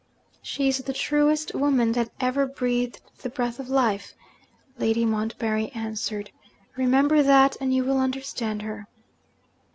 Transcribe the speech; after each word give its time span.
'She 0.41 0.67
is 0.69 0.77
the 0.79 0.93
truest 0.93 1.53
woman 1.53 1.91
that 1.91 2.09
ever 2.19 2.47
breathed 2.47 2.99
the 3.21 3.29
breath 3.29 3.59
of 3.59 3.69
life,' 3.69 4.15
Lady 4.79 5.05
Montbarry 5.05 5.69
answered. 5.75 6.31
'Remember 6.75 7.21
that, 7.21 7.55
and 7.61 7.71
you 7.71 7.83
will 7.83 7.99
understand 7.99 8.63
her. 8.63 8.87